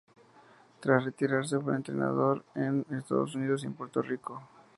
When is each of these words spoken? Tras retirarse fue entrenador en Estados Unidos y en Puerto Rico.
Tras 0.79 1.05
retirarse 1.05 1.59
fue 1.59 1.75
entrenador 1.75 2.43
en 2.55 2.83
Estados 2.89 3.35
Unidos 3.35 3.63
y 3.63 3.67
en 3.67 3.75
Puerto 3.75 4.01
Rico. 4.01 4.41